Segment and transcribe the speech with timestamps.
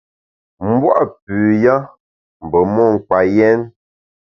[0.67, 1.75] M’bua’ pü ya
[2.45, 3.59] mbe mon kpa yèn.